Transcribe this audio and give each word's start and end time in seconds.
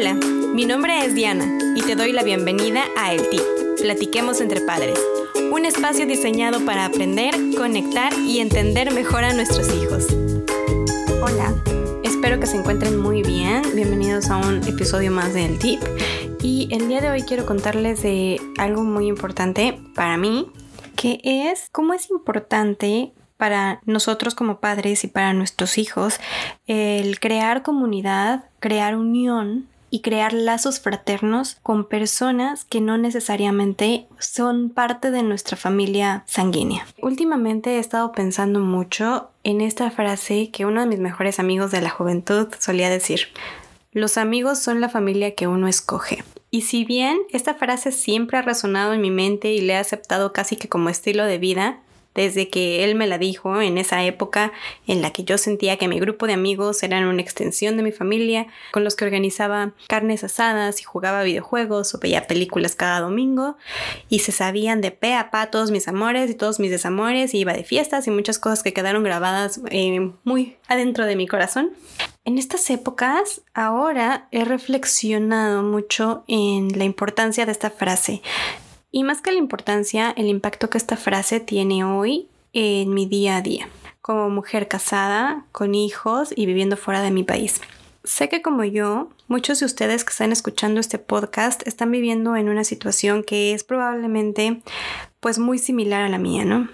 Hola, 0.00 0.14
mi 0.14 0.64
nombre 0.64 1.04
es 1.04 1.14
Diana 1.14 1.58
y 1.76 1.82
te 1.82 1.94
doy 1.94 2.12
la 2.12 2.22
bienvenida 2.22 2.84
a 2.96 3.12
El 3.12 3.28
Tip, 3.28 3.42
Platiquemos 3.82 4.40
entre 4.40 4.62
Padres, 4.62 4.98
un 5.52 5.66
espacio 5.66 6.06
diseñado 6.06 6.64
para 6.64 6.86
aprender, 6.86 7.34
conectar 7.54 8.10
y 8.14 8.38
entender 8.38 8.94
mejor 8.94 9.24
a 9.24 9.34
nuestros 9.34 9.68
hijos. 9.74 10.06
Hola, 11.22 11.54
espero 12.02 12.40
que 12.40 12.46
se 12.46 12.56
encuentren 12.56 12.98
muy 12.98 13.22
bien, 13.22 13.60
bienvenidos 13.74 14.30
a 14.30 14.38
un 14.38 14.66
episodio 14.66 15.10
más 15.10 15.34
de 15.34 15.44
El 15.44 15.58
Tip 15.58 15.82
y 16.40 16.70
el 16.72 16.88
día 16.88 17.02
de 17.02 17.10
hoy 17.10 17.20
quiero 17.20 17.44
contarles 17.44 18.02
de 18.02 18.40
algo 18.56 18.82
muy 18.82 19.06
importante 19.06 19.78
para 19.94 20.16
mí, 20.16 20.50
que 20.96 21.20
es 21.22 21.68
cómo 21.72 21.92
es 21.92 22.08
importante 22.08 23.12
para 23.36 23.82
nosotros 23.84 24.34
como 24.34 24.60
padres 24.60 25.04
y 25.04 25.08
para 25.08 25.34
nuestros 25.34 25.76
hijos 25.76 26.20
el 26.66 27.20
crear 27.20 27.62
comunidad, 27.62 28.46
crear 28.60 28.96
unión 28.96 29.68
y 29.90 30.00
crear 30.00 30.32
lazos 30.32 30.80
fraternos 30.80 31.58
con 31.62 31.84
personas 31.84 32.64
que 32.64 32.80
no 32.80 32.96
necesariamente 32.96 34.06
son 34.18 34.70
parte 34.70 35.10
de 35.10 35.22
nuestra 35.22 35.56
familia 35.56 36.24
sanguínea. 36.26 36.86
Últimamente 37.02 37.76
he 37.76 37.78
estado 37.78 38.12
pensando 38.12 38.60
mucho 38.60 39.30
en 39.44 39.60
esta 39.60 39.90
frase 39.90 40.50
que 40.50 40.66
uno 40.66 40.80
de 40.80 40.86
mis 40.86 41.00
mejores 41.00 41.38
amigos 41.38 41.70
de 41.70 41.82
la 41.82 41.90
juventud 41.90 42.48
solía 42.58 42.88
decir. 42.90 43.28
Los 43.92 44.18
amigos 44.18 44.60
son 44.60 44.80
la 44.80 44.88
familia 44.88 45.34
que 45.34 45.48
uno 45.48 45.66
escoge. 45.66 46.22
Y 46.52 46.62
si 46.62 46.84
bien 46.84 47.18
esta 47.30 47.54
frase 47.54 47.92
siempre 47.92 48.38
ha 48.38 48.42
resonado 48.42 48.92
en 48.92 49.00
mi 49.00 49.10
mente 49.10 49.52
y 49.52 49.60
le 49.60 49.74
he 49.74 49.76
aceptado 49.76 50.32
casi 50.32 50.56
que 50.56 50.68
como 50.68 50.88
estilo 50.88 51.24
de 51.24 51.38
vida, 51.38 51.80
desde 52.20 52.50
que 52.50 52.84
él 52.84 52.94
me 52.94 53.06
la 53.06 53.16
dijo 53.16 53.62
en 53.62 53.78
esa 53.78 54.04
época 54.04 54.52
en 54.86 55.00
la 55.00 55.10
que 55.10 55.24
yo 55.24 55.38
sentía 55.38 55.78
que 55.78 55.88
mi 55.88 55.98
grupo 55.98 56.26
de 56.26 56.34
amigos 56.34 56.82
eran 56.82 57.04
una 57.04 57.22
extensión 57.22 57.78
de 57.78 57.82
mi 57.82 57.92
familia, 57.92 58.46
con 58.72 58.84
los 58.84 58.94
que 58.94 59.06
organizaba 59.06 59.72
carnes 59.88 60.22
asadas 60.22 60.80
y 60.80 60.84
jugaba 60.84 61.22
videojuegos 61.22 61.94
o 61.94 61.98
veía 61.98 62.26
películas 62.26 62.76
cada 62.76 63.00
domingo 63.00 63.56
y 64.10 64.18
se 64.18 64.32
sabían 64.32 64.82
de 64.82 64.90
pe 64.90 65.14
a 65.14 65.30
pa 65.30 65.50
todos 65.50 65.70
mis 65.70 65.88
amores 65.88 66.30
y 66.30 66.34
todos 66.34 66.60
mis 66.60 66.70
desamores 66.70 67.32
y 67.32 67.38
iba 67.38 67.54
de 67.54 67.64
fiestas 67.64 68.06
y 68.06 68.10
muchas 68.10 68.38
cosas 68.38 68.62
que 68.62 68.74
quedaron 68.74 69.02
grabadas 69.02 69.60
eh, 69.70 70.12
muy 70.24 70.58
adentro 70.68 71.06
de 71.06 71.16
mi 71.16 71.26
corazón. 71.26 71.70
En 72.24 72.36
estas 72.36 72.68
épocas, 72.68 73.40
ahora 73.54 74.28
he 74.30 74.44
reflexionado 74.44 75.62
mucho 75.62 76.22
en 76.28 76.78
la 76.78 76.84
importancia 76.84 77.46
de 77.46 77.52
esta 77.52 77.70
frase 77.70 78.20
y 78.92 79.04
más 79.04 79.22
que 79.22 79.32
la 79.32 79.38
importancia, 79.38 80.12
el 80.16 80.26
impacto 80.26 80.70
que 80.70 80.78
esta 80.78 80.96
frase 80.96 81.40
tiene 81.40 81.84
hoy 81.84 82.28
en 82.52 82.92
mi 82.92 83.06
día 83.06 83.36
a 83.36 83.42
día, 83.42 83.68
como 84.02 84.30
mujer 84.30 84.68
casada, 84.68 85.44
con 85.52 85.74
hijos 85.74 86.32
y 86.34 86.46
viviendo 86.46 86.76
fuera 86.76 87.00
de 87.02 87.10
mi 87.10 87.22
país. 87.22 87.60
Sé 88.02 88.28
que 88.28 88.42
como 88.42 88.64
yo, 88.64 89.10
muchos 89.28 89.60
de 89.60 89.66
ustedes 89.66 90.04
que 90.04 90.10
están 90.10 90.32
escuchando 90.32 90.80
este 90.80 90.98
podcast 90.98 91.66
están 91.66 91.90
viviendo 91.90 92.34
en 92.34 92.48
una 92.48 92.64
situación 92.64 93.22
que 93.22 93.52
es 93.52 93.62
probablemente 93.62 94.62
pues 95.20 95.38
muy 95.38 95.58
similar 95.58 96.02
a 96.02 96.08
la 96.08 96.18
mía, 96.18 96.44
¿no? 96.44 96.68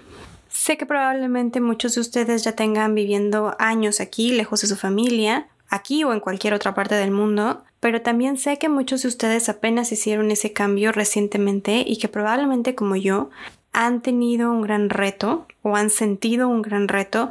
Sé 0.47 0.77
que 0.77 0.85
probablemente 0.85 1.59
muchos 1.59 1.95
de 1.95 2.01
ustedes 2.01 2.43
ya 2.43 2.53
tengan 2.53 2.95
viviendo 2.95 3.55
años 3.59 3.99
aquí, 3.99 4.31
lejos 4.31 4.61
de 4.61 4.67
su 4.67 4.75
familia, 4.75 5.47
aquí 5.69 6.03
o 6.03 6.13
en 6.13 6.21
cualquier 6.21 6.53
otra 6.53 6.73
parte 6.73 6.95
del 6.95 7.11
mundo, 7.11 7.63
pero 7.79 8.01
también 8.01 8.37
sé 8.37 8.57
que 8.57 8.69
muchos 8.69 9.03
de 9.03 9.07
ustedes 9.07 9.49
apenas 9.49 9.91
hicieron 9.91 10.31
ese 10.31 10.53
cambio 10.53 10.91
recientemente 10.91 11.83
y 11.85 11.97
que 11.97 12.07
probablemente 12.07 12.75
como 12.75 12.95
yo 12.95 13.29
han 13.73 14.01
tenido 14.01 14.51
un 14.51 14.63
gran 14.63 14.89
reto 14.89 15.45
o 15.61 15.75
han 15.75 15.91
sentido 15.91 16.49
un 16.49 16.63
gran 16.63 16.87
reto 16.87 17.29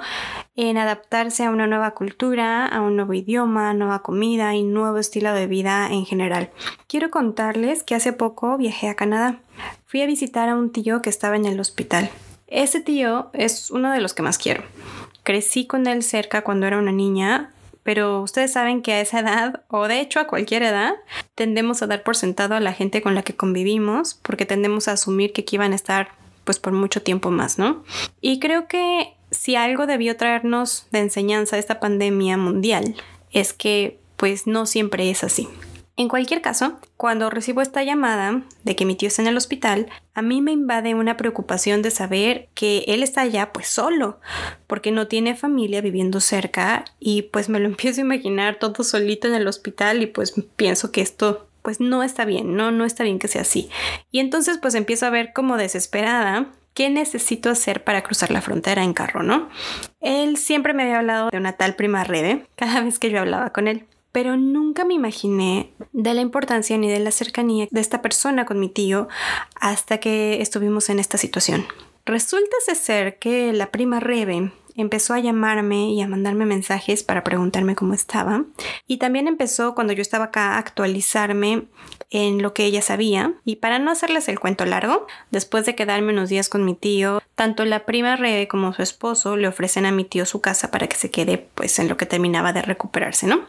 en 0.55 0.79
adaptarse 0.79 1.45
a 1.45 1.51
una 1.51 1.67
nueva 1.67 1.91
cultura, 1.93 2.67
a 2.67 2.83
un 2.83 2.95
nuevo 2.95 3.15
idioma, 3.15 3.75
nueva 3.75 4.03
comida 4.03 4.55
y 4.55 4.63
nuevo 4.63 4.99
estilo 4.99 5.33
de 5.33 5.49
vida 5.49 5.89
en 5.91 6.07
general. 6.07 6.51
Quiero 6.87 7.11
contarles 7.11 7.83
que 7.83 7.97
hace 7.97 8.13
poco 8.13 8.57
viajé 8.59 8.89
a 8.89 8.95
Canadá. 8.95 9.41
Fui 9.87 10.03
a 10.03 10.07
visitar 10.07 10.49
a 10.49 10.55
un 10.55 10.71
tío 10.71 11.03
que 11.03 11.11
estaba 11.11 11.35
en 11.35 11.47
el 11.47 11.59
hospital. 11.59 12.11
Ese 12.47 12.81
tío 12.81 13.31
es 13.33 13.73
uno 13.73 13.91
de 13.91 14.01
los 14.01 14.15
que 14.15 14.23
más 14.23 14.39
quiero. 14.39 14.63
Crecí 15.25 15.67
con 15.67 15.89
él 15.89 16.05
cerca 16.05 16.45
cuando 16.45 16.69
era 16.69 16.79
una 16.79 16.93
niña 16.93 17.51
pero 17.87 18.21
ustedes 18.21 18.53
saben 18.53 18.83
que 18.83 18.95
a 18.95 19.01
esa 19.01 19.21
edad, 19.21 19.63
o 19.69 19.87
de 19.87 20.01
hecho 20.01 20.19
a 20.19 20.27
cualquier 20.27 20.65
edad, 20.65 20.95
tendemos 21.37 21.83
a 21.83 21.87
dar 21.87 22.03
por 22.03 22.17
sentado 22.17 22.57
a 22.57 22.61
la 22.61 22.73
gente 22.73 23.01
con 23.01 23.15
la 23.15 23.23
que 23.23 23.37
convivimos, 23.37 24.15
porque 24.23 24.45
tendemos 24.45 24.89
a 24.89 24.93
asumir 24.93 25.33
que 25.33 25.43
aquí 25.43 25.57
van 25.57 25.71
a 25.71 25.77
estar 25.77 26.09
pues 26.43 26.59
por 26.59 26.73
mucho 26.73 27.01
tiempo 27.03 27.31
más, 27.31 27.61
¿no? 27.61 27.85
Y 28.21 28.41
creo 28.41 28.67
que 28.67 29.15
si 29.31 29.55
algo 29.55 29.87
debió 29.87 30.17
traernos 30.17 30.89
de 30.91 30.99
enseñanza 30.99 31.59
esta 31.59 31.79
pandemia 31.79 32.37
mundial, 32.37 32.97
es 33.31 33.53
que 33.53 34.01
pues 34.17 34.49
no 34.49 34.67
siempre 34.67 35.09
es 35.09 35.23
así. 35.23 35.49
En 35.99 36.09
cualquier 36.09 36.43
caso, 36.43 36.79
cuando 36.99 37.31
recibo 37.31 37.63
esta 37.63 37.83
llamada 37.83 38.43
de 38.65 38.77
que 38.77 38.85
mi 38.85 38.97
tío 38.97 39.09
está 39.09 39.23
en 39.23 39.29
el 39.29 39.37
hospital, 39.39 39.87
a 40.13 40.21
mí 40.21 40.43
me 40.43 40.53
invade 40.53 40.95
una 40.95 41.17
preocupación 41.17 41.81
de 41.81 41.91
saber 41.91 42.49
que 42.55 42.85
él 42.89 43.03
está 43.03 43.23
allá 43.23 43.51
pues 43.51 43.69
solo, 43.69 44.21
porque 44.67 44.91
no 44.91 45.07
tiene 45.09 45.35
familia 45.37 45.81
viviendo 45.81 46.21
cerca 46.21 46.85
y 47.01 47.23
pues 47.23 47.49
me 47.49 47.61
lo 47.61 47.67
empiezo 47.69 48.03
a 48.03 48.05
imaginar 48.05 48.59
todo 48.59 48.85
solito 48.85 49.27
en 49.27 49.35
el 49.35 49.49
hospital 49.49 50.03
y 50.03 50.07
pues 50.07 50.35
pienso 50.57 50.93
que 50.93 51.01
esto 51.01 51.49
pues 51.63 51.81
no 51.81 52.03
está 52.03 52.27
bien, 52.27 52.55
no, 52.57 52.71
no 52.71 52.85
está 52.85 53.03
bien 53.03 53.19
que 53.19 53.27
sea 53.27 53.43
así. 53.43 53.71
Y 54.11 54.21
entonces 54.21 54.59
pues 54.59 54.75
empiezo 54.75 55.07
a 55.07 55.11
ver 55.11 55.33
como 55.33 55.57
desesperada 55.57 56.53
¿qué 56.75 56.91
necesito 56.91 57.49
hacer 57.49 57.85
para 57.85 58.03
cruzar 58.03 58.31
la 58.31 58.43
frontera 58.43 58.85
en 58.85 58.93
carro, 58.93 59.23
no? 59.23 59.49
Él 60.03 60.37
siempre 60.37 60.75
me 60.75 60.83
había 60.83 60.99
hablado 60.99 61.31
de 61.31 61.39
una 61.39 61.55
tal 61.55 61.75
prima 61.75 62.05
Rebe 62.05 62.47
cada 62.55 62.83
vez 62.83 62.99
que 62.99 63.11
yo 63.11 63.19
hablaba 63.21 63.51
con 63.51 63.67
él 63.67 63.87
pero 64.17 64.39
nunca 64.39 64.87
me 64.87 64.95
imaginé 64.95 65.75
de 65.93 66.15
la 66.15 66.23
importancia 66.23 66.79
ni 66.79 66.89
de 66.89 67.01
la 67.01 67.11
cercanía 67.11 67.69
de 67.71 67.81
esta 67.83 68.01
persona 68.01 68.47
con 68.47 68.59
mi 68.59 68.71
tío 68.71 69.09
hasta 69.61 69.99
que 69.99 70.41
estuvimos 70.41 70.89
en 70.89 71.01
esta 71.01 71.19
situación. 71.19 71.67
Resulta 72.07 72.57
ser 72.75 73.19
que 73.19 73.53
la 73.53 73.71
prima 73.71 74.01
Rebe 74.01 74.53
empezó 74.75 75.13
a 75.13 75.19
llamarme 75.19 75.91
y 75.91 76.01
a 76.01 76.09
mandarme 76.09 76.47
mensajes 76.47 77.03
para 77.03 77.25
preguntarme 77.25 77.77
cómo 77.77 77.93
estaba. 77.93 78.45
Y 78.87 78.97
también 78.97 79.29
empezó 79.29 79.75
cuando 79.75 79.93
yo 79.93 80.01
estaba 80.01 80.27
acá 80.27 80.55
a 80.55 80.59
actualizarme 80.61 81.65
en 82.09 82.41
lo 82.41 82.55
que 82.55 82.65
ella 82.65 82.81
sabía. 82.81 83.35
Y 83.45 83.57
para 83.57 83.79
no 83.79 83.91
hacerles 83.91 84.31
el 84.31 84.41
cuento 84.41 84.65
largo, 84.65 85.07
después 85.31 85.67
de 85.67 85.75
quedarme 85.75 86.15
unos 86.15 86.31
días 86.31 86.49
con 86.49 86.65
mi 86.65 86.75
tío, 86.75 87.21
tanto 87.35 87.67
la 87.67 87.85
prima 87.85 88.17
Rebe 88.17 88.49
como 88.49 88.73
su 88.73 88.81
esposo 88.81 89.37
le 89.37 89.47
ofrecen 89.47 89.85
a 89.85 89.93
mi 89.93 90.05
tío 90.05 90.25
su 90.25 90.41
casa 90.41 90.71
para 90.71 90.87
que 90.87 90.97
se 90.97 91.11
quede 91.11 91.37
pues 91.55 91.79
en 91.79 91.89
lo 91.89 91.99
que 91.99 92.07
terminaba 92.07 92.55
de 92.55 92.63
recuperarse, 92.63 93.27
¿no? 93.27 93.45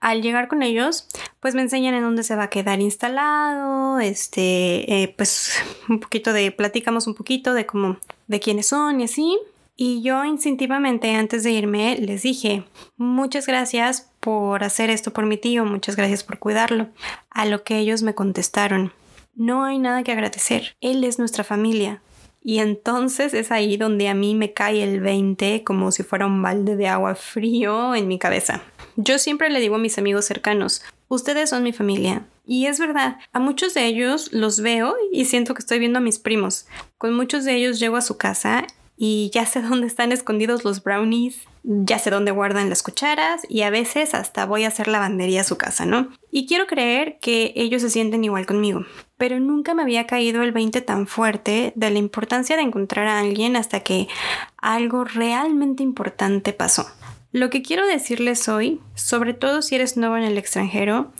Al 0.00 0.22
llegar 0.22 0.48
con 0.48 0.62
ellos, 0.62 1.08
pues 1.40 1.54
me 1.54 1.62
enseñan 1.62 1.94
en 1.94 2.02
dónde 2.02 2.22
se 2.22 2.36
va 2.36 2.44
a 2.44 2.50
quedar 2.50 2.80
instalado, 2.80 3.98
este, 3.98 5.02
eh, 5.02 5.14
pues 5.16 5.62
un 5.88 6.00
poquito 6.00 6.32
de, 6.32 6.50
platicamos 6.52 7.06
un 7.06 7.14
poquito 7.14 7.54
de 7.54 7.66
cómo, 7.66 7.98
de 8.26 8.40
quiénes 8.40 8.68
son 8.68 9.00
y 9.00 9.04
así. 9.04 9.38
Y 9.80 10.02
yo 10.02 10.24
instintivamente 10.24 11.14
antes 11.14 11.44
de 11.44 11.52
irme 11.52 11.96
les 11.98 12.22
dije, 12.22 12.64
muchas 12.96 13.46
gracias 13.46 14.10
por 14.18 14.64
hacer 14.64 14.90
esto 14.90 15.12
por 15.12 15.24
mi 15.24 15.36
tío, 15.36 15.64
muchas 15.64 15.94
gracias 15.94 16.24
por 16.24 16.40
cuidarlo. 16.40 16.88
A 17.30 17.46
lo 17.46 17.62
que 17.62 17.78
ellos 17.78 18.02
me 18.02 18.14
contestaron, 18.14 18.92
no 19.36 19.62
hay 19.62 19.78
nada 19.78 20.02
que 20.02 20.10
agradecer, 20.10 20.76
él 20.80 21.04
es 21.04 21.20
nuestra 21.20 21.44
familia. 21.44 22.02
Y 22.42 22.58
entonces 22.58 23.34
es 23.34 23.52
ahí 23.52 23.76
donde 23.76 24.08
a 24.08 24.14
mí 24.14 24.34
me 24.34 24.52
cae 24.52 24.82
el 24.82 25.00
20 25.00 25.62
como 25.64 25.92
si 25.92 26.02
fuera 26.02 26.26
un 26.26 26.42
balde 26.42 26.76
de 26.76 26.88
agua 26.88 27.14
frío 27.14 27.94
en 27.94 28.08
mi 28.08 28.18
cabeza. 28.18 28.62
Yo 29.00 29.20
siempre 29.20 29.48
le 29.48 29.60
digo 29.60 29.76
a 29.76 29.78
mis 29.78 29.96
amigos 29.96 30.24
cercanos, 30.24 30.82
ustedes 31.06 31.50
son 31.50 31.62
mi 31.62 31.72
familia. 31.72 32.26
Y 32.44 32.66
es 32.66 32.80
verdad, 32.80 33.18
a 33.32 33.38
muchos 33.38 33.72
de 33.72 33.86
ellos 33.86 34.32
los 34.32 34.60
veo 34.60 34.96
y 35.12 35.26
siento 35.26 35.54
que 35.54 35.60
estoy 35.60 35.78
viendo 35.78 36.00
a 36.00 36.02
mis 36.02 36.18
primos. 36.18 36.66
Con 36.98 37.14
muchos 37.14 37.44
de 37.44 37.54
ellos 37.54 37.78
llego 37.78 37.96
a 37.96 38.02
su 38.02 38.16
casa 38.16 38.66
y 38.96 39.30
ya 39.32 39.46
sé 39.46 39.62
dónde 39.62 39.86
están 39.86 40.10
escondidos 40.10 40.64
los 40.64 40.82
brownies, 40.82 41.42
ya 41.62 42.00
sé 42.00 42.10
dónde 42.10 42.32
guardan 42.32 42.70
las 42.70 42.82
cucharas 42.82 43.42
y 43.48 43.62
a 43.62 43.70
veces 43.70 44.14
hasta 44.14 44.46
voy 44.46 44.64
a 44.64 44.68
hacer 44.68 44.88
lavandería 44.88 45.42
a 45.42 45.44
su 45.44 45.56
casa, 45.56 45.86
¿no? 45.86 46.08
Y 46.32 46.48
quiero 46.48 46.66
creer 46.66 47.20
que 47.20 47.52
ellos 47.54 47.82
se 47.82 47.90
sienten 47.90 48.24
igual 48.24 48.46
conmigo, 48.46 48.84
pero 49.16 49.38
nunca 49.38 49.74
me 49.74 49.82
había 49.82 50.08
caído 50.08 50.42
el 50.42 50.50
20 50.50 50.80
tan 50.80 51.06
fuerte 51.06 51.72
de 51.76 51.90
la 51.90 52.00
importancia 52.00 52.56
de 52.56 52.62
encontrar 52.62 53.06
a 53.06 53.20
alguien 53.20 53.54
hasta 53.54 53.78
que 53.78 54.08
algo 54.56 55.04
realmente 55.04 55.84
importante 55.84 56.52
pasó. 56.52 56.88
Lo 57.32 57.50
que 57.50 57.62
quiero 57.62 57.86
decirles 57.86 58.48
hoy, 58.48 58.80
sobre 58.94 59.34
todo 59.34 59.60
si 59.60 59.74
eres 59.74 59.96
nuevo 59.96 60.16
en 60.16 60.24
el 60.24 60.38
extranjero, 60.38 61.12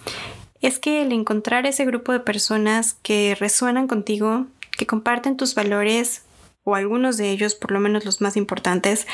es 0.60 0.78
que 0.78 1.02
el 1.02 1.12
encontrar 1.12 1.66
ese 1.66 1.84
grupo 1.84 2.12
de 2.12 2.20
personas 2.20 2.94
que 3.02 3.36
resuenan 3.38 3.86
contigo, 3.86 4.46
que 4.76 4.86
comparten 4.86 5.36
tus 5.36 5.54
valores, 5.54 6.22
o 6.64 6.74
algunos 6.74 7.16
de 7.16 7.30
ellos, 7.30 7.54
por 7.54 7.72
lo 7.72 7.80
menos 7.80 8.04
los 8.04 8.20
más 8.20 8.36
importantes, 8.36 9.06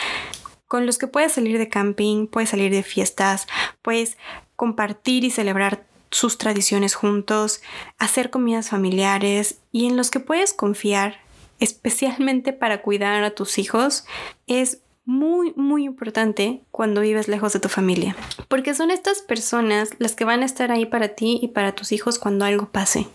con 0.66 0.86
los 0.86 0.98
que 0.98 1.06
puedes 1.06 1.32
salir 1.32 1.58
de 1.58 1.68
camping, 1.68 2.26
puedes 2.26 2.50
salir 2.50 2.70
de 2.70 2.82
fiestas, 2.82 3.46
puedes 3.82 4.16
compartir 4.56 5.24
y 5.24 5.30
celebrar 5.30 5.84
sus 6.10 6.38
tradiciones 6.38 6.94
juntos, 6.94 7.60
hacer 7.98 8.30
comidas 8.30 8.70
familiares 8.70 9.58
y 9.72 9.86
en 9.86 9.96
los 9.96 10.10
que 10.10 10.20
puedes 10.20 10.52
confiar, 10.52 11.20
especialmente 11.58 12.52
para 12.52 12.82
cuidar 12.82 13.24
a 13.24 13.34
tus 13.34 13.58
hijos, 13.58 14.04
es 14.46 14.78
muy, 15.04 15.52
muy 15.56 15.84
importante 15.84 16.62
cuando 16.70 17.02
vives 17.02 17.28
lejos 17.28 17.52
de 17.52 17.60
tu 17.60 17.68
familia. 17.68 18.16
Porque 18.48 18.74
son 18.74 18.90
estas 18.90 19.20
personas 19.20 19.90
las 19.98 20.14
que 20.14 20.24
van 20.24 20.42
a 20.42 20.46
estar 20.46 20.72
ahí 20.72 20.86
para 20.86 21.08
ti 21.08 21.38
y 21.42 21.48
para 21.48 21.74
tus 21.74 21.92
hijos 21.92 22.18
cuando 22.18 22.44
algo 22.44 22.70
pase. 22.70 23.06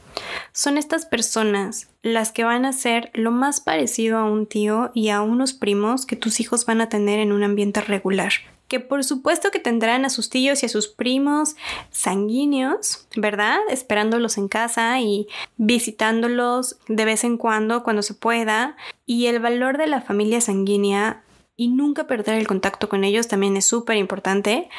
Son 0.52 0.78
estas 0.78 1.06
personas 1.06 1.90
las 2.02 2.32
que 2.32 2.44
van 2.44 2.66
a 2.66 2.74
ser 2.74 3.10
lo 3.14 3.32
más 3.32 3.60
parecido 3.62 4.18
a 4.18 4.26
un 4.26 4.46
tío 4.46 4.92
y 4.94 5.10
a 5.10 5.22
unos 5.22 5.54
primos 5.54 6.06
que 6.06 6.16
tus 6.16 6.40
hijos 6.40 6.66
van 6.66 6.82
a 6.82 6.90
tener 6.90 7.20
en 7.20 7.32
un 7.32 7.44
ambiente 7.44 7.82
regular 7.82 8.34
que 8.70 8.80
por 8.80 9.04
supuesto 9.04 9.50
que 9.52 9.60
tendrán 9.60 10.06
a 10.06 10.10
sus 10.10 10.30
tíos 10.30 10.62
y 10.62 10.68
a 10.68 10.70
sus 10.70 10.88
primos 10.88 11.56
sanguíneos, 11.90 13.08
¿verdad? 13.16 13.58
Esperándolos 13.70 14.38
en 14.38 14.48
casa 14.48 15.00
y 15.02 15.28
visitándolos 15.58 16.78
de 16.88 17.04
vez 17.04 17.24
en 17.24 17.38
cuando, 17.38 17.84
cuando 17.84 18.04
se 18.04 18.14
pueda. 18.14 18.78
Y 19.08 19.26
el 19.26 19.40
valor 19.40 19.80
de 19.80 19.88
la 19.88 20.02
familia 20.02 20.40
sanguínea 20.40 21.24
y 21.60 21.68
nunca 21.68 22.08
perder 22.08 22.36
el 22.36 22.48
contacto 22.48 22.88
con 22.88 23.04
ellos 23.04 23.28
también 23.28 23.58
es 23.58 23.66
súper 23.66 23.98
importante. 23.98 24.70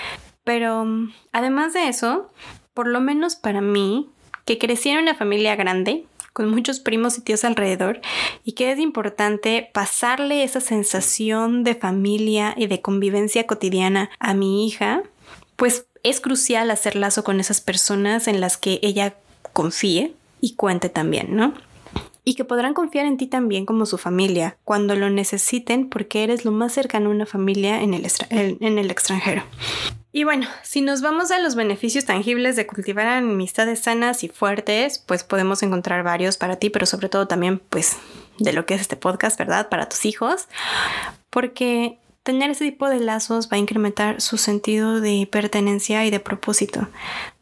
Pero 0.45 0.87
mm, 0.87 1.13
además 1.31 1.75
de 1.75 1.89
eso, 1.89 2.33
por 2.73 2.87
lo 2.87 3.03
menos 3.03 3.37
para 3.37 3.61
mí, 3.61 4.09
que 4.47 4.57
crecí 4.57 4.89
en 4.89 5.01
una 5.01 5.15
familia 5.15 5.57
grande, 5.57 6.07
con 6.33 6.49
muchos 6.49 6.81
primos 6.81 7.19
y 7.19 7.21
tíos 7.21 7.45
alrededor, 7.45 8.01
y 8.45 8.53
que 8.53 8.73
es 8.73 8.79
importante 8.79 9.69
pasarle 9.75 10.43
esa 10.43 10.61
sensación 10.63 11.65
de 11.65 11.75
familia 11.75 12.55
y 12.57 12.67
de 12.67 12.81
convivencia 12.81 13.47
cotidiana 13.47 14.09
a 14.19 14.33
mi 14.33 14.67
hija, 14.67 15.03
pues 15.57 15.85
es 16.03 16.23
crucial 16.23 16.71
hacer 16.71 16.97
lazo 16.97 17.25
con 17.25 17.41
esas 17.41 17.61
personas 17.61 18.27
en 18.27 18.41
las 18.41 18.57
que 18.57 18.81
ella 18.83 19.17
confíe 19.53 20.15
y 20.41 20.55
cuente 20.55 20.89
también, 20.89 21.37
¿no? 21.37 21.53
Y 22.25 22.35
que 22.35 22.45
podrán 22.45 22.75
confiar 22.75 23.07
en 23.07 23.17
ti 23.17 23.27
también 23.27 23.67
como 23.67 23.87
su 23.87 23.99
familia 23.99 24.57
cuando 24.65 24.95
lo 24.95 25.11
necesiten 25.11 25.89
porque 25.89 26.25
eres 26.25 26.45
lo 26.45 26.53
más 26.53 26.73
cercano 26.73 27.09
a 27.09 27.13
una 27.13 27.27
familia 27.27 27.83
en 27.83 27.95
el, 27.95 28.07
en 28.31 28.79
el 28.79 28.91
extranjero. 28.91 29.43
Y 30.13 30.25
bueno, 30.25 30.49
si 30.65 30.81
nos 30.81 31.03
vamos 31.03 31.31
a 31.31 31.39
los 31.39 31.55
beneficios 31.55 32.05
tangibles 32.05 32.57
de 32.57 32.67
cultivar 32.67 33.07
amistades 33.07 33.81
sanas 33.81 34.25
y 34.25 34.29
fuertes, 34.29 34.99
pues 34.99 35.23
podemos 35.23 35.63
encontrar 35.63 36.03
varios 36.03 36.37
para 36.37 36.57
ti, 36.57 36.69
pero 36.69 36.85
sobre 36.85 37.09
todo 37.09 37.29
también 37.29 37.61
pues 37.71 37.97
de 38.39 38.53
lo 38.53 38.67
que 38.67 38.75
es 38.75 38.81
este 38.81 38.97
podcast, 38.97 39.39
¿verdad? 39.39 39.69
Para 39.69 39.89
tus 39.89 40.05
hijos, 40.05 40.49
porque 41.31 41.99
tener 42.25 42.51
ese 42.51 42.71
tipo 42.71 42.89
de 42.89 42.99
lazos 42.99 43.49
va 43.51 43.57
a 43.57 43.61
incrementar 43.61 44.21
su 44.21 44.37
sentido 44.37 45.01
de 45.01 45.29
pertenencia 45.31 46.05
y 46.05 46.11
de 46.11 46.21
propósito, 46.21 46.89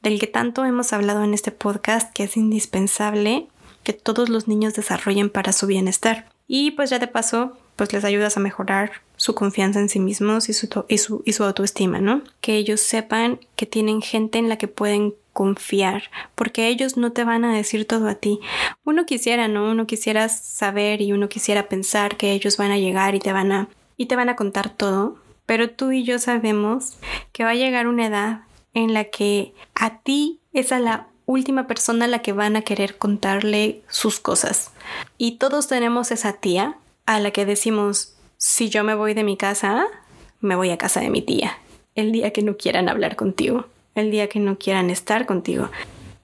del 0.03 0.21
que 0.21 0.27
tanto 0.27 0.65
hemos 0.65 0.93
hablado 0.93 1.25
en 1.25 1.33
este 1.33 1.53
podcast 1.53 2.13
que 2.13 2.25
es 2.25 2.37
indispensable 2.37 3.49
que 3.89 3.95
todos 3.95 4.29
los 4.29 4.49
niños 4.49 4.75
desarrollen 4.75 5.31
para 5.31 5.55
su 5.55 5.67
bienestar. 5.67 6.29
Y 6.47 6.73
pues 6.73 6.91
ya 6.91 6.99
de 6.99 7.07
paso, 7.07 7.57
pues 7.75 7.91
les 7.95 8.05
ayudas 8.05 8.37
a 8.37 8.41
mejorar 8.41 8.93
su 9.17 9.35
confianza 9.35 9.81
en 9.81 9.89
sí 9.89 9.99
mismos 9.99 10.51
y 10.51 10.53
su, 10.53 10.85
y 10.89 10.99
su, 10.99 11.23
y 11.25 11.33
su 11.33 11.43
autoestima, 11.43 11.99
¿no? 11.99 12.21
Que 12.43 12.59
ellos 12.59 12.83
sepan 12.83 13.41
que 13.57 13.65
tienen 13.65 14.03
gente 14.03 14.37
en 14.37 14.51
la 14.51 14.59
que 14.59 14.69
pueden 14.69 15.15
confiar, 15.33 16.11
porque 16.35 16.69
ellos 16.69 16.99
no 16.99 17.13
te 17.13 17.25
van 17.25 17.47
a 17.47 17.55
decir 17.55 17.87
todo 17.87 18.09
a 18.09 18.17
ti. 18.17 18.41
Uno 18.85 19.07
quisiera, 19.07 19.49
¿no? 19.49 19.71
Uno 19.71 19.87
quisiera 19.87 20.29
saber 20.29 21.01
y 21.01 21.13
uno 21.13 21.31
quisiera 21.31 21.67
pensar 21.71 22.19
que 22.19 22.33
ellos 22.33 22.59
van 22.59 22.73
a 22.73 22.77
llegar 22.77 23.15
y 23.15 23.21
te 23.21 23.33
van 23.33 23.53
a 23.53 23.69
y 23.97 24.05
te 24.05 24.17
van 24.17 24.29
a 24.29 24.37
contar 24.37 24.69
todo, 24.69 25.17
pero 25.47 25.71
tú 25.71 25.93
y 25.93 26.05
yo 26.05 26.19
sabemos 26.19 26.99
que 27.33 27.45
va 27.45 27.53
a 27.53 27.55
llegar 27.55 27.87
una 27.87 28.05
edad 28.05 28.41
en 28.75 28.93
la 28.93 29.05
que 29.05 29.55
a 29.75 30.01
ti 30.01 30.41
es 30.53 30.73
a 30.73 30.79
la 30.79 31.09
última 31.29 31.67
persona 31.67 32.07
a 32.07 32.09
la 32.09 32.23
que 32.23 32.33
van 32.33 32.57
a 32.57 32.63
querer 32.63 32.97
contarle 32.97 33.83
sus 33.89 34.19
cosas. 34.19 34.71
Y 35.19 35.33
todos 35.33 35.69
tenemos 35.69 36.11
esa 36.11 36.33
tía 36.33 36.79
a 37.05 37.21
la 37.21 37.33
que 37.33 37.45
decimos, 37.45 38.15
si 38.39 38.71
yo 38.71 38.83
me 38.83 38.95
voy 38.95 39.13
de 39.13 39.25
mi 39.25 39.37
casa, 39.37 39.87
me 40.41 40.57
voy 40.57 40.71
a 40.71 40.79
casa 40.79 41.01
de 41.01 41.11
mi 41.11 41.21
tía. 41.21 41.59
El 41.95 42.13
día 42.13 42.33
que 42.33 42.43
no 42.43 42.57
quieran 42.57 42.89
hablar 42.89 43.15
contigo, 43.15 43.67
el 43.95 44.11
día 44.11 44.31
que 44.31 44.41
no 44.41 44.59
quieran 44.59 44.89
estar 44.89 45.27
contigo. 45.27 45.69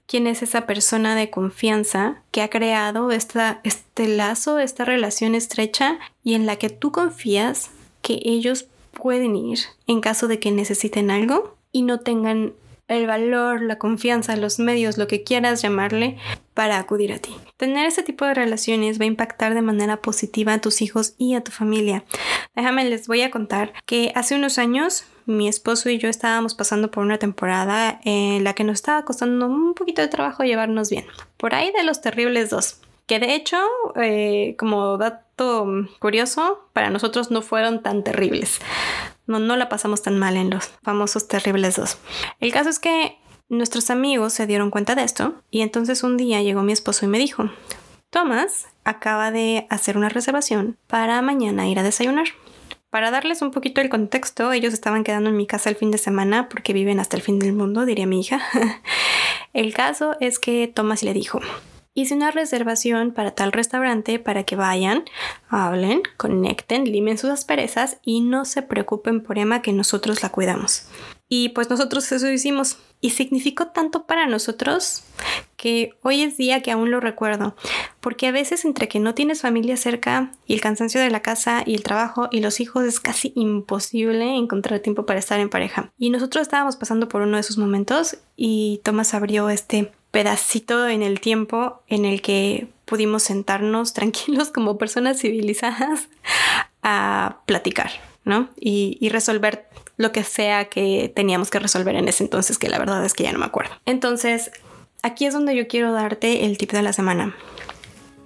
¿Quién 0.06 0.26
es 0.26 0.42
esa 0.42 0.64
persona 0.64 1.14
de 1.16 1.28
confianza 1.28 2.22
que 2.30 2.40
ha 2.40 2.48
creado 2.48 3.10
esta, 3.10 3.60
este 3.62 4.08
lazo, 4.08 4.58
esta 4.58 4.86
relación 4.86 5.34
estrecha 5.34 5.98
y 6.22 6.32
en 6.32 6.46
la 6.46 6.56
que 6.56 6.70
tú 6.70 6.92
confías 6.92 7.70
que 8.00 8.20
ellos 8.24 8.68
pueden 8.92 9.36
ir 9.36 9.58
en 9.86 10.00
caso 10.00 10.28
de 10.28 10.38
que 10.38 10.50
necesiten 10.50 11.10
algo 11.10 11.56
y 11.72 11.82
no 11.82 12.00
tengan 12.00 12.54
el 12.88 13.06
valor, 13.06 13.62
la 13.62 13.78
confianza, 13.78 14.36
los 14.36 14.58
medios, 14.58 14.98
lo 14.98 15.06
que 15.06 15.22
quieras 15.22 15.62
llamarle, 15.62 16.18
para 16.52 16.78
acudir 16.78 17.12
a 17.12 17.18
ti. 17.18 17.34
Tener 17.56 17.86
ese 17.86 18.02
tipo 18.02 18.24
de 18.24 18.34
relaciones 18.34 19.00
va 19.00 19.04
a 19.04 19.08
impactar 19.08 19.54
de 19.54 19.62
manera 19.62 19.98
positiva 19.98 20.54
a 20.54 20.60
tus 20.60 20.82
hijos 20.82 21.14
y 21.18 21.34
a 21.34 21.42
tu 21.42 21.50
familia. 21.50 22.04
Déjame, 22.54 22.84
les 22.84 23.08
voy 23.08 23.22
a 23.22 23.30
contar 23.30 23.72
que 23.86 24.12
hace 24.14 24.34
unos 24.36 24.58
años 24.58 25.04
mi 25.26 25.48
esposo 25.48 25.88
y 25.88 25.98
yo 25.98 26.08
estábamos 26.08 26.54
pasando 26.54 26.90
por 26.90 27.02
una 27.02 27.18
temporada 27.18 28.00
en 28.04 28.44
la 28.44 28.52
que 28.54 28.64
nos 28.64 28.74
estaba 28.74 29.04
costando 29.04 29.46
un 29.46 29.74
poquito 29.74 30.02
de 30.02 30.08
trabajo 30.08 30.44
llevarnos 30.44 30.90
bien. 30.90 31.06
Por 31.36 31.54
ahí 31.54 31.72
de 31.72 31.82
los 31.82 32.00
terribles 32.00 32.50
dos. 32.50 32.80
Que 33.06 33.18
de 33.18 33.34
hecho, 33.34 33.58
eh, 33.96 34.54
como 34.58 34.96
dato 34.96 35.66
curioso, 35.98 36.68
para 36.72 36.90
nosotros 36.90 37.30
no 37.30 37.42
fueron 37.42 37.82
tan 37.82 38.02
terribles 38.02 38.60
no, 39.26 39.38
no 39.38 39.56
la 39.56 39.68
pasamos 39.68 40.02
tan 40.02 40.18
mal 40.18 40.36
en 40.36 40.50
los 40.50 40.66
famosos 40.82 41.28
terribles 41.28 41.76
dos. 41.76 41.98
El 42.40 42.52
caso 42.52 42.70
es 42.70 42.78
que 42.78 43.18
nuestros 43.48 43.90
amigos 43.90 44.32
se 44.32 44.46
dieron 44.46 44.70
cuenta 44.70 44.94
de 44.94 45.04
esto 45.04 45.34
y 45.50 45.60
entonces 45.60 46.02
un 46.02 46.16
día 46.16 46.42
llegó 46.42 46.62
mi 46.62 46.72
esposo 46.72 47.04
y 47.04 47.08
me 47.08 47.18
dijo, 47.18 47.50
Thomas 48.10 48.68
acaba 48.84 49.30
de 49.30 49.66
hacer 49.70 49.96
una 49.96 50.08
reservación 50.08 50.76
para 50.86 51.20
mañana 51.22 51.68
ir 51.68 51.78
a 51.78 51.82
desayunar. 51.82 52.26
Para 52.90 53.10
darles 53.10 53.42
un 53.42 53.50
poquito 53.50 53.80
el 53.80 53.88
contexto, 53.88 54.52
ellos 54.52 54.72
estaban 54.72 55.02
quedando 55.02 55.28
en 55.28 55.36
mi 55.36 55.48
casa 55.48 55.68
el 55.68 55.74
fin 55.74 55.90
de 55.90 55.98
semana 55.98 56.48
porque 56.48 56.72
viven 56.72 57.00
hasta 57.00 57.16
el 57.16 57.22
fin 57.22 57.40
del 57.40 57.52
mundo, 57.52 57.84
diría 57.84 58.06
mi 58.06 58.20
hija. 58.20 58.40
el 59.52 59.74
caso 59.74 60.16
es 60.20 60.38
que 60.38 60.70
Thomas 60.72 61.02
le 61.02 61.12
dijo, 61.12 61.40
hice 61.94 62.14
una 62.14 62.30
reservación 62.30 63.12
para 63.12 63.34
tal 63.34 63.52
restaurante 63.52 64.18
para 64.18 64.42
que 64.42 64.56
vayan, 64.56 65.04
hablen, 65.48 66.02
conecten, 66.16 66.84
limen 66.84 67.18
sus 67.18 67.30
asperezas 67.30 67.98
y 68.02 68.20
no 68.20 68.44
se 68.44 68.62
preocupen 68.62 69.22
por 69.22 69.38
Emma 69.38 69.62
que 69.62 69.72
nosotros 69.72 70.22
la 70.22 70.30
cuidamos. 70.30 70.88
Y 71.28 71.50
pues 71.50 71.70
nosotros 71.70 72.10
eso 72.12 72.30
hicimos. 72.30 72.78
Y 73.00 73.10
significó 73.10 73.66
tanto 73.66 74.06
para 74.06 74.26
nosotros 74.26 75.04
que 75.56 75.90
hoy 76.02 76.22
es 76.22 76.36
día 76.36 76.62
que 76.62 76.70
aún 76.70 76.90
lo 76.90 77.00
recuerdo. 77.00 77.56
Porque 78.00 78.28
a 78.28 78.32
veces 78.32 78.64
entre 78.64 78.88
que 78.88 79.00
no 79.00 79.14
tienes 79.14 79.42
familia 79.42 79.76
cerca 79.76 80.32
y 80.46 80.54
el 80.54 80.60
cansancio 80.60 81.00
de 81.00 81.10
la 81.10 81.20
casa 81.20 81.62
y 81.66 81.74
el 81.74 81.82
trabajo 81.82 82.28
y 82.30 82.40
los 82.40 82.60
hijos 82.60 82.84
es 82.84 83.00
casi 83.00 83.32
imposible 83.36 84.36
encontrar 84.36 84.80
tiempo 84.80 85.06
para 85.06 85.18
estar 85.18 85.40
en 85.40 85.50
pareja. 85.50 85.92
Y 85.98 86.10
nosotros 86.10 86.42
estábamos 86.42 86.76
pasando 86.76 87.08
por 87.08 87.22
uno 87.22 87.36
de 87.36 87.40
esos 87.40 87.58
momentos 87.58 88.18
y 88.36 88.80
Tomás 88.84 89.12
abrió 89.12 89.50
este 89.50 89.92
pedacito 90.14 90.86
en 90.86 91.02
el 91.02 91.20
tiempo 91.20 91.82
en 91.88 92.04
el 92.04 92.22
que 92.22 92.68
pudimos 92.84 93.24
sentarnos 93.24 93.92
tranquilos 93.94 94.50
como 94.50 94.78
personas 94.78 95.18
civilizadas 95.18 96.08
a 96.82 97.38
platicar, 97.46 97.90
¿no? 98.24 98.48
Y, 98.58 99.08
resolver 99.10 99.66
lo 99.96 100.12
que 100.12 100.22
sea 100.22 100.66
que 100.66 101.12
teníamos 101.14 101.50
que 101.50 101.58
resolver 101.58 101.96
en 101.96 102.08
ese 102.08 102.24
entonces, 102.24 102.58
que 102.58 102.68
la 102.68 102.78
verdad 102.78 103.04
es 103.04 103.12
que 103.12 103.24
ya 103.24 103.32
no 103.32 103.40
me 103.40 103.44
acuerdo. 103.44 103.74
Entonces, 103.86 104.50
aquí 105.02 105.26
es 105.26 105.34
donde 105.34 105.56
yo 105.56 105.66
quiero 105.66 105.92
darte 105.92 106.44
el 106.44 106.58
tip 106.58 106.72
de 106.72 106.82
la 106.82 106.92
semana. 106.92 107.34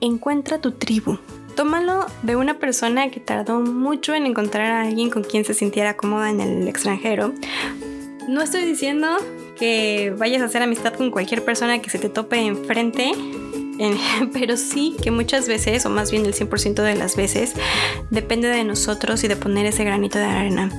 Encuentra 0.00 0.60
tu 0.60 0.72
tribu. 0.72 1.18
Tómalo 1.56 2.06
de 2.22 2.36
una 2.36 2.58
persona 2.58 3.10
que 3.10 3.20
tardó 3.20 3.60
mucho 3.60 4.14
en 4.14 4.26
encontrar 4.26 4.70
a 4.70 4.82
alguien 4.82 5.10
con 5.10 5.24
quien 5.24 5.44
se 5.44 5.54
sintiera 5.54 5.96
cómoda 5.96 6.30
en 6.30 6.40
el 6.40 6.68
extranjero. 6.68 7.32
No 8.28 8.42
estoy 8.42 8.64
diciendo 8.64 9.16
que 9.58 10.14
vayas 10.16 10.42
a 10.42 10.46
hacer 10.46 10.62
amistad 10.62 10.94
con 10.94 11.10
cualquier 11.10 11.44
persona 11.44 11.80
que 11.80 11.90
se 11.90 11.98
te 11.98 12.08
tope 12.08 12.38
enfrente, 12.38 13.12
pero 14.32 14.56
sí 14.56 14.96
que 15.02 15.10
muchas 15.10 15.48
veces, 15.48 15.84
o 15.86 15.90
más 15.90 16.10
bien 16.10 16.26
el 16.26 16.34
100% 16.34 16.82
de 16.82 16.94
las 16.94 17.16
veces, 17.16 17.54
depende 18.10 18.48
de 18.48 18.64
nosotros 18.64 19.22
y 19.24 19.28
de 19.28 19.36
poner 19.36 19.66
ese 19.66 19.84
granito 19.84 20.18
de 20.18 20.24
arena. 20.24 20.70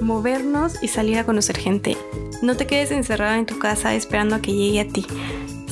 Movernos 0.00 0.82
y 0.82 0.88
salir 0.88 1.18
a 1.18 1.24
conocer 1.24 1.56
gente. 1.56 1.96
No 2.42 2.56
te 2.56 2.66
quedes 2.66 2.90
encerrado 2.90 3.36
en 3.36 3.46
tu 3.46 3.58
casa 3.58 3.94
esperando 3.94 4.36
a 4.36 4.42
que 4.42 4.52
llegue 4.52 4.80
a 4.80 4.88
ti. 4.88 5.06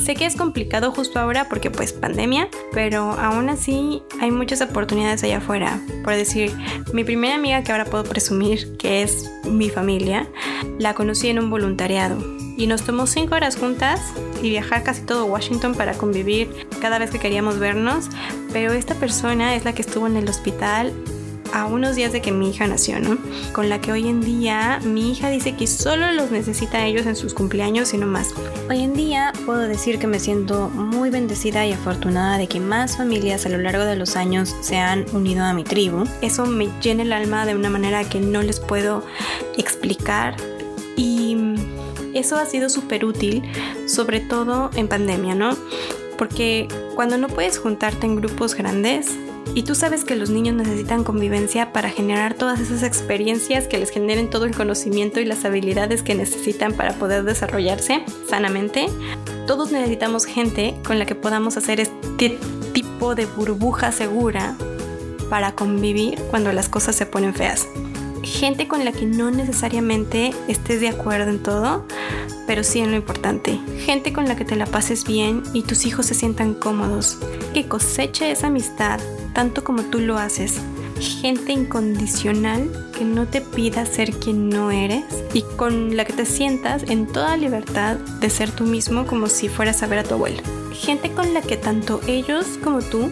Sé 0.04 0.16
que 0.16 0.26
es 0.26 0.34
complicado 0.34 0.90
justo 0.90 1.20
ahora 1.20 1.48
porque 1.48 1.70
pues 1.70 1.92
pandemia, 1.92 2.48
pero 2.72 3.12
aún 3.12 3.48
así 3.48 4.02
hay 4.20 4.32
muchas 4.32 4.60
oportunidades 4.60 5.22
allá 5.22 5.38
afuera. 5.38 5.80
Por 6.02 6.16
decir, 6.16 6.52
mi 6.92 7.04
primera 7.04 7.36
amiga 7.36 7.62
que 7.62 7.70
ahora 7.70 7.84
puedo 7.84 8.02
presumir 8.02 8.76
que 8.78 9.02
es 9.02 9.30
mi 9.44 9.70
familia, 9.70 10.26
la 10.80 10.94
conocí 10.94 11.28
en 11.28 11.38
un 11.38 11.50
voluntariado 11.50 12.18
y 12.56 12.66
nos 12.66 12.82
tomó 12.82 13.06
cinco 13.06 13.36
horas 13.36 13.56
juntas 13.56 14.00
y 14.42 14.50
viajar 14.50 14.82
casi 14.82 15.02
todo 15.02 15.26
Washington 15.26 15.76
para 15.76 15.94
convivir 15.94 16.50
cada 16.80 16.98
vez 16.98 17.12
que 17.12 17.20
queríamos 17.20 17.60
vernos, 17.60 18.08
pero 18.52 18.72
esta 18.72 18.96
persona 18.96 19.54
es 19.54 19.64
la 19.64 19.72
que 19.72 19.82
estuvo 19.82 20.08
en 20.08 20.16
el 20.16 20.28
hospital 20.28 20.92
a 21.52 21.66
unos 21.66 21.96
días 21.96 22.12
de 22.12 22.20
que 22.20 22.32
mi 22.32 22.50
hija 22.50 22.66
nació, 22.66 23.00
¿no? 23.00 23.18
Con 23.52 23.68
la 23.68 23.80
que 23.80 23.92
hoy 23.92 24.08
en 24.08 24.20
día 24.20 24.80
mi 24.84 25.12
hija 25.12 25.30
dice 25.30 25.54
que 25.56 25.66
solo 25.66 26.12
los 26.12 26.30
necesita 26.30 26.78
a 26.78 26.86
ellos 26.86 27.06
en 27.06 27.16
sus 27.16 27.34
cumpleaños 27.34 27.92
y 27.94 27.98
no 27.98 28.06
más. 28.06 28.34
Hoy 28.68 28.80
en 28.80 28.94
día 28.94 29.32
puedo 29.44 29.60
decir 29.60 29.98
que 29.98 30.06
me 30.06 30.18
siento 30.18 30.68
muy 30.70 31.10
bendecida 31.10 31.66
y 31.66 31.72
afortunada 31.72 32.38
de 32.38 32.46
que 32.46 32.60
más 32.60 32.96
familias 32.96 33.46
a 33.46 33.48
lo 33.48 33.58
largo 33.58 33.84
de 33.84 33.96
los 33.96 34.16
años 34.16 34.54
se 34.60 34.78
han 34.78 35.04
unido 35.12 35.44
a 35.44 35.52
mi 35.52 35.64
tribu. 35.64 36.04
Eso 36.20 36.46
me 36.46 36.68
llena 36.80 37.02
el 37.02 37.12
alma 37.12 37.46
de 37.46 37.54
una 37.54 37.70
manera 37.70 38.04
que 38.04 38.20
no 38.20 38.42
les 38.42 38.60
puedo 38.60 39.04
explicar 39.56 40.36
y 40.96 41.36
eso 42.14 42.36
ha 42.36 42.46
sido 42.46 42.68
súper 42.68 43.04
útil, 43.04 43.42
sobre 43.86 44.20
todo 44.20 44.70
en 44.74 44.88
pandemia, 44.88 45.34
¿no? 45.34 45.56
Porque 46.18 46.68
cuando 46.94 47.18
no 47.18 47.28
puedes 47.28 47.58
juntarte 47.58 48.06
en 48.06 48.16
grupos 48.16 48.54
grandes, 48.54 49.08
y 49.54 49.64
tú 49.64 49.74
sabes 49.74 50.04
que 50.04 50.16
los 50.16 50.30
niños 50.30 50.54
necesitan 50.54 51.04
convivencia 51.04 51.72
para 51.72 51.90
generar 51.90 52.34
todas 52.34 52.60
esas 52.60 52.82
experiencias 52.82 53.66
que 53.66 53.78
les 53.78 53.90
generen 53.90 54.30
todo 54.30 54.44
el 54.44 54.54
conocimiento 54.54 55.20
y 55.20 55.24
las 55.24 55.44
habilidades 55.44 56.02
que 56.02 56.14
necesitan 56.14 56.72
para 56.72 56.94
poder 56.94 57.24
desarrollarse 57.24 58.04
sanamente. 58.28 58.86
Todos 59.46 59.72
necesitamos 59.72 60.24
gente 60.24 60.74
con 60.86 60.98
la 60.98 61.06
que 61.06 61.14
podamos 61.14 61.56
hacer 61.56 61.80
este 61.80 62.38
tipo 62.72 63.14
de 63.14 63.26
burbuja 63.26 63.92
segura 63.92 64.56
para 65.28 65.52
convivir 65.52 66.18
cuando 66.30 66.52
las 66.52 66.68
cosas 66.68 66.96
se 66.96 67.06
ponen 67.06 67.34
feas 67.34 67.68
gente 68.22 68.68
con 68.68 68.84
la 68.84 68.92
que 68.92 69.06
no 69.06 69.30
necesariamente 69.30 70.32
estés 70.48 70.80
de 70.80 70.88
acuerdo 70.88 71.30
en 71.30 71.42
todo, 71.42 71.86
pero 72.46 72.64
sí 72.64 72.80
en 72.80 72.90
lo 72.90 72.96
importante. 72.96 73.60
Gente 73.84 74.12
con 74.12 74.26
la 74.26 74.36
que 74.36 74.44
te 74.44 74.56
la 74.56 74.66
pases 74.66 75.04
bien 75.04 75.42
y 75.52 75.62
tus 75.62 75.86
hijos 75.86 76.06
se 76.06 76.14
sientan 76.14 76.54
cómodos. 76.54 77.18
Que 77.54 77.68
coseche 77.68 78.30
esa 78.30 78.48
amistad 78.48 79.00
tanto 79.32 79.64
como 79.64 79.82
tú 79.82 80.00
lo 80.00 80.18
haces. 80.18 80.60
Gente 80.98 81.52
incondicional 81.52 82.70
que 82.96 83.04
no 83.04 83.26
te 83.26 83.40
pida 83.40 83.86
ser 83.86 84.12
quien 84.12 84.48
no 84.48 84.70
eres 84.70 85.04
y 85.34 85.42
con 85.56 85.96
la 85.96 86.04
que 86.04 86.12
te 86.12 86.26
sientas 86.26 86.84
en 86.88 87.06
toda 87.06 87.36
libertad 87.36 87.96
de 87.96 88.30
ser 88.30 88.50
tú 88.50 88.64
mismo 88.64 89.06
como 89.06 89.28
si 89.28 89.48
fueras 89.48 89.82
a 89.82 89.86
ver 89.86 90.00
a 90.00 90.04
tu 90.04 90.14
abuelo. 90.14 90.42
Gente 90.72 91.10
con 91.10 91.34
la 91.34 91.42
que 91.42 91.56
tanto 91.56 92.00
ellos 92.06 92.46
como 92.62 92.80
tú 92.82 93.10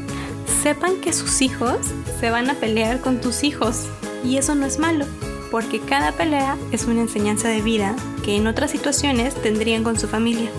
sepan 0.62 1.00
que 1.00 1.12
sus 1.12 1.42
hijos 1.42 1.78
se 2.20 2.30
van 2.30 2.50
a 2.50 2.54
pelear 2.54 3.00
con 3.00 3.20
tus 3.20 3.42
hijos 3.44 3.86
y 4.24 4.36
eso 4.36 4.54
no 4.54 4.66
es 4.66 4.78
malo, 4.78 5.06
porque 5.50 5.80
cada 5.80 6.12
pelea 6.12 6.56
es 6.70 6.84
una 6.84 7.00
enseñanza 7.00 7.48
de 7.48 7.62
vida 7.62 7.96
que 8.24 8.36
en 8.36 8.46
otras 8.46 8.70
situaciones 8.70 9.34
tendrían 9.34 9.82
con 9.82 9.98
su 9.98 10.06
familia. 10.06 10.50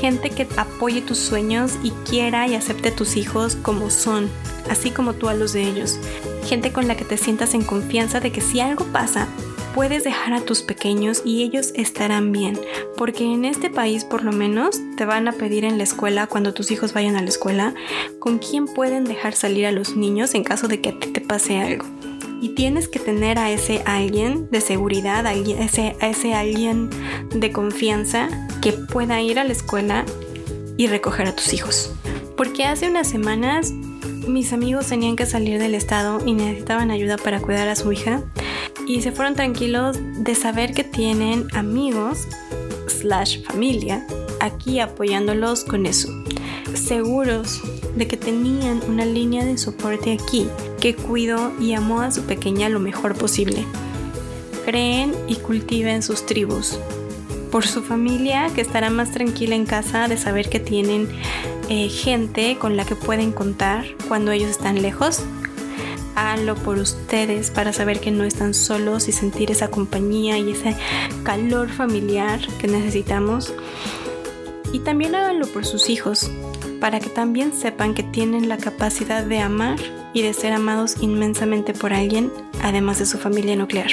Gente 0.00 0.30
que 0.30 0.46
apoye 0.56 1.02
tus 1.02 1.18
sueños 1.18 1.72
y 1.82 1.90
quiera 2.08 2.46
y 2.46 2.54
acepte 2.54 2.90
a 2.90 2.96
tus 2.96 3.16
hijos 3.16 3.56
como 3.56 3.90
son, 3.90 4.28
así 4.70 4.90
como 4.90 5.14
tú 5.14 5.28
a 5.28 5.34
los 5.34 5.52
de 5.52 5.62
ellos. 5.62 5.98
Gente 6.46 6.72
con 6.72 6.86
la 6.86 6.96
que 6.96 7.04
te 7.04 7.16
sientas 7.16 7.54
en 7.54 7.62
confianza 7.62 8.20
de 8.20 8.30
que 8.30 8.40
si 8.40 8.60
algo 8.60 8.84
pasa, 8.86 9.26
puedes 9.74 10.04
dejar 10.04 10.34
a 10.34 10.40
tus 10.40 10.62
pequeños 10.62 11.22
y 11.24 11.42
ellos 11.42 11.72
estarán 11.74 12.32
bien, 12.32 12.60
porque 12.96 13.24
en 13.24 13.44
este 13.44 13.70
país 13.70 14.04
por 14.04 14.24
lo 14.24 14.32
menos 14.32 14.80
te 14.96 15.04
van 15.04 15.28
a 15.28 15.32
pedir 15.32 15.64
en 15.64 15.78
la 15.78 15.84
escuela, 15.84 16.26
cuando 16.26 16.54
tus 16.54 16.70
hijos 16.70 16.92
vayan 16.92 17.16
a 17.16 17.22
la 17.22 17.28
escuela, 17.28 17.74
con 18.18 18.38
quién 18.38 18.66
pueden 18.66 19.04
dejar 19.04 19.34
salir 19.34 19.66
a 19.66 19.72
los 19.72 19.96
niños 19.96 20.34
en 20.34 20.44
caso 20.44 20.68
de 20.68 20.80
que 20.80 20.90
a 20.90 20.98
ti 20.98 21.08
te 21.08 21.20
pase 21.20 21.58
algo 21.58 21.84
y 22.40 22.50
tienes 22.50 22.88
que 22.88 22.98
tener 22.98 23.38
a 23.38 23.50
ese 23.50 23.82
alguien 23.84 24.48
de 24.50 24.60
seguridad, 24.60 25.26
a 25.26 25.34
ese, 25.34 26.34
alguien 26.34 26.90
de 27.34 27.52
confianza 27.52 28.28
que 28.60 28.72
pueda 28.72 29.20
ir 29.20 29.38
a 29.38 29.44
la 29.44 29.52
escuela 29.52 30.04
y 30.76 30.86
recoger 30.86 31.28
a 31.28 31.34
tus 31.34 31.52
hijos. 31.52 31.92
Porque 32.36 32.64
hace 32.64 32.88
unas 32.88 33.08
semanas 33.08 33.72
mis 34.28 34.52
amigos 34.52 34.86
tenían 34.86 35.16
que 35.16 35.26
salir 35.26 35.58
del 35.58 35.74
estado 35.74 36.20
y 36.24 36.34
necesitaban 36.34 36.90
ayuda 36.90 37.16
para 37.16 37.40
cuidar 37.40 37.68
a 37.68 37.76
su 37.76 37.90
hija 37.92 38.22
y 38.86 39.02
se 39.02 39.12
fueron 39.12 39.34
tranquilos 39.34 39.98
de 40.18 40.34
saber 40.34 40.72
que 40.74 40.84
tienen 40.84 41.48
amigos 41.54 42.28
slash 42.86 43.42
familia 43.44 44.06
aquí 44.40 44.80
apoyándolos 44.80 45.64
con 45.64 45.86
eso. 45.86 46.08
Seguros 46.74 47.60
de 47.96 48.06
que 48.06 48.16
tenían 48.16 48.80
una 48.88 49.04
línea 49.04 49.44
de 49.44 49.58
soporte 49.58 50.12
aquí 50.12 50.46
que 50.78 50.94
cuidó 50.94 51.52
y 51.60 51.74
amó 51.74 52.00
a 52.00 52.10
su 52.10 52.22
pequeña 52.22 52.68
lo 52.68 52.80
mejor 52.80 53.14
posible. 53.14 53.64
Creen 54.64 55.14
y 55.26 55.36
cultiven 55.36 56.02
sus 56.02 56.26
tribus. 56.26 56.78
Por 57.50 57.66
su 57.66 57.82
familia 57.82 58.50
que 58.54 58.60
estará 58.60 58.90
más 58.90 59.12
tranquila 59.12 59.54
en 59.54 59.66
casa 59.66 60.08
de 60.08 60.16
saber 60.18 60.48
que 60.48 60.60
tienen 60.60 61.08
eh, 61.68 61.88
gente 61.88 62.56
con 62.58 62.76
la 62.76 62.84
que 62.84 62.94
pueden 62.94 63.32
contar 63.32 63.84
cuando 64.06 64.32
ellos 64.32 64.50
están 64.50 64.80
lejos. 64.82 65.22
Háganlo 66.14 66.56
por 66.56 66.78
ustedes 66.78 67.50
para 67.50 67.72
saber 67.72 68.00
que 68.00 68.10
no 68.10 68.24
están 68.24 68.52
solos 68.52 69.08
y 69.08 69.12
sentir 69.12 69.50
esa 69.50 69.68
compañía 69.68 70.36
y 70.36 70.50
ese 70.52 70.76
calor 71.22 71.70
familiar 71.70 72.40
que 72.58 72.68
necesitamos. 72.68 73.54
Y 74.72 74.80
también 74.80 75.14
háganlo 75.14 75.46
por 75.46 75.64
sus 75.64 75.88
hijos, 75.88 76.30
para 76.80 77.00
que 77.00 77.08
también 77.08 77.52
sepan 77.52 77.94
que 77.94 78.02
tienen 78.02 78.48
la 78.48 78.58
capacidad 78.58 79.24
de 79.24 79.38
amar 79.40 79.78
y 80.12 80.22
de 80.22 80.32
ser 80.32 80.52
amados 80.52 80.96
inmensamente 81.00 81.72
por 81.72 81.92
alguien, 81.92 82.32
además 82.62 82.98
de 82.98 83.06
su 83.06 83.18
familia 83.18 83.56
nuclear. 83.56 83.90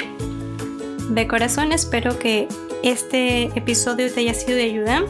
De 1.10 1.26
corazón 1.28 1.72
espero 1.72 2.18
que 2.18 2.48
este 2.82 3.44
episodio 3.58 4.12
te 4.12 4.20
haya 4.20 4.34
sido 4.34 4.56
de 4.56 4.64
ayuda. 4.64 5.04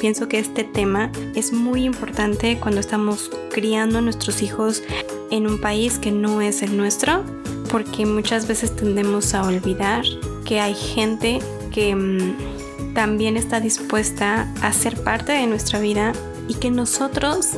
Pienso 0.00 0.28
que 0.28 0.38
este 0.38 0.64
tema 0.64 1.10
es 1.34 1.52
muy 1.52 1.84
importante 1.84 2.58
cuando 2.58 2.80
estamos 2.80 3.30
criando 3.50 3.98
a 3.98 4.00
nuestros 4.02 4.42
hijos 4.42 4.82
en 5.30 5.46
un 5.46 5.60
país 5.60 5.98
que 5.98 6.12
no 6.12 6.40
es 6.40 6.62
el 6.62 6.76
nuestro, 6.76 7.24
porque 7.70 8.06
muchas 8.06 8.46
veces 8.46 8.74
tendemos 8.74 9.34
a 9.34 9.42
olvidar 9.42 10.04
que 10.44 10.60
hay 10.60 10.74
gente 10.74 11.38
que 11.72 11.94
mm, 11.94 12.94
también 12.94 13.36
está 13.36 13.60
dispuesta 13.60 14.52
a 14.62 14.72
ser 14.72 15.02
parte 15.02 15.32
de 15.32 15.46
nuestra 15.46 15.80
vida 15.80 16.12
y 16.48 16.54
que 16.54 16.70
nosotros 16.70 17.50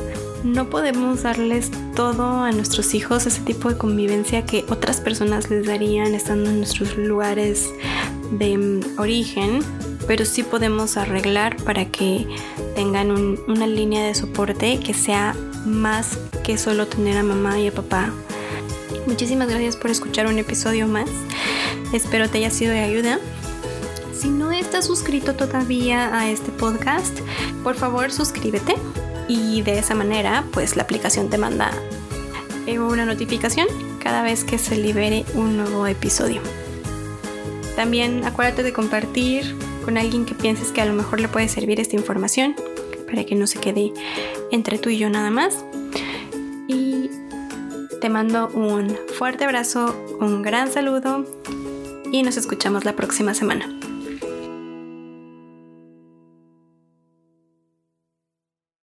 no 0.43 0.69
podemos 0.69 1.23
darles 1.23 1.71
todo 1.95 2.43
a 2.43 2.51
nuestros 2.51 2.93
hijos, 2.93 3.25
ese 3.25 3.41
tipo 3.41 3.69
de 3.69 3.77
convivencia 3.77 4.45
que 4.45 4.65
otras 4.69 5.01
personas 5.01 5.49
les 5.49 5.65
darían 5.65 6.15
estando 6.15 6.49
en 6.49 6.57
nuestros 6.59 6.97
lugares 6.97 7.69
de 8.31 8.57
mm, 8.57 8.99
origen, 8.99 9.59
pero 10.07 10.25
sí 10.25 10.43
podemos 10.43 10.97
arreglar 10.97 11.57
para 11.63 11.85
que 11.85 12.27
tengan 12.75 13.11
una 13.47 13.67
línea 13.67 14.05
de 14.05 14.15
soporte 14.15 14.79
que 14.79 14.93
sea 14.93 15.35
más 15.65 16.17
que 16.43 16.57
solo 16.57 16.87
tener 16.87 17.17
a 17.17 17.23
mamá 17.23 17.59
y 17.59 17.67
a 17.67 17.71
papá. 17.71 18.11
Muchísimas 19.07 19.49
gracias 19.49 19.75
por 19.75 19.91
escuchar 19.91 20.27
un 20.27 20.37
episodio 20.37 20.87
más. 20.87 21.09
Espero 21.93 22.29
te 22.29 22.37
haya 22.37 22.49
sido 22.49 22.71
de 22.71 22.79
ayuda. 22.79 23.19
Si 24.13 24.29
no 24.29 24.51
estás 24.51 24.85
suscrito 24.85 25.33
todavía 25.35 26.17
a 26.17 26.29
este 26.29 26.51
podcast, 26.51 27.19
por 27.63 27.75
favor 27.75 28.11
suscríbete 28.11 28.75
y 29.29 29.61
de 29.61 29.79
esa 29.79 29.95
manera 29.95 30.43
pues 30.51 30.75
la 30.75 30.83
aplicación 30.83 31.29
te 31.29 31.37
manda 31.37 31.71
eh, 32.67 32.79
una 32.79 33.05
notificación 33.05 33.67
cada 34.03 34.23
vez 34.23 34.43
que 34.43 34.57
se 34.57 34.75
libere 34.75 35.23
un 35.35 35.55
nuevo 35.55 35.87
episodio. 35.87 36.41
También 37.77 38.25
acuérdate 38.25 38.63
de 38.63 38.73
compartir 38.73 39.55
con 39.85 39.97
alguien 39.97 40.25
que 40.25 40.35
pienses 40.35 40.71
que 40.73 40.81
a 40.81 40.85
lo 40.85 40.93
mejor 40.93 41.21
le 41.21 41.29
puede 41.29 41.47
servir 41.47 41.79
esta 41.79 41.95
información 41.95 42.55
para 43.05 43.23
que 43.23 43.35
no 43.35 43.47
se 43.47 43.59
quede 43.59 43.93
entre 44.51 44.77
tú 44.77 44.89
y 44.89 44.97
yo 44.97 45.09
nada 45.09 45.29
más. 45.29 45.63
Y 46.67 47.09
te 48.01 48.09
mando 48.09 48.49
un 48.49 48.97
fuerte 49.17 49.45
abrazo, 49.45 49.95
un 50.19 50.41
gran 50.41 50.71
saludo 50.71 51.25
y 52.11 52.23
nos 52.23 52.35
escuchamos 52.35 52.83
la 52.83 52.95
próxima 52.95 53.33
semana. 53.33 53.78